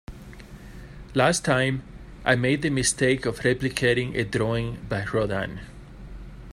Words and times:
Last 1.13 1.45
time, 1.45 1.83
I 2.25 2.33
made 2.33 2.63
the 2.63 2.71
mistake 2.71 3.27
of 3.27 3.41
replicating 3.41 4.15
a 4.17 4.23
drawing 4.25 4.77
by 4.89 5.05
Rodin. 5.05 5.59